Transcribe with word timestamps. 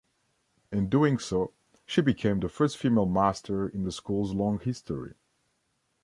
In 0.71 0.89
doing 0.89 1.19
so, 1.19 1.53
she 1.85 2.01
became 2.01 2.39
the 2.39 2.49
first 2.49 2.75
female 2.77 3.05
master 3.05 3.69
in 3.69 3.83
the 3.83 3.91
school's 3.91 4.33
long 4.33 4.57
history. 4.57 5.13